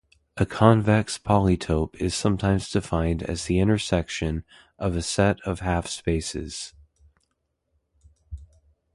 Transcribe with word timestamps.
A 0.37 0.47
convex 0.47 1.19
polytope 1.19 1.93
is 1.97 2.15
sometimes 2.15 2.71
defined 2.71 3.21
as 3.21 3.45
the 3.45 3.59
intersection 3.59 4.43
of 4.79 4.95
a 4.95 5.03
set 5.03 5.39
of 5.41 5.59
half-spaces. 5.59 6.73